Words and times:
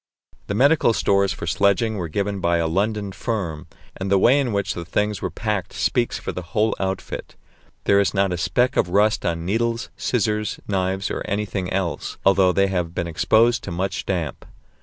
The 0.47 0.55
medical 0.55 0.93
stores 0.93 1.31
for 1.31 1.45
sledging 1.45 1.97
were 1.97 2.07
given 2.07 2.39
by 2.39 2.57
a 2.57 2.65
London 2.65 3.11
firm, 3.11 3.67
and 3.95 4.09
the 4.09 4.17
way 4.17 4.39
in 4.39 4.51
which 4.51 4.73
the 4.73 4.83
things 4.83 5.21
were 5.21 5.29
packed 5.29 5.73
speaks 5.73 6.17
for 6.17 6.31
the 6.31 6.41
whole 6.41 6.73
outfit. 6.79 7.35
There 7.83 7.99
is 7.99 8.11
not 8.11 8.33
a 8.33 8.37
speck 8.39 8.75
of 8.77 8.89
rust 8.89 9.27
on 9.27 9.45
needles, 9.45 9.91
scissors, 9.97 10.59
knives, 10.67 11.11
or 11.11 11.21
anything 11.25 11.71
else, 11.71 12.17
although 12.25 12.51
they 12.51 12.65
have 12.65 12.95
been 12.95 13.05
exposed 13.05 13.63
to 13.65 13.71
much 13.71 14.07
damp. 14.07 14.43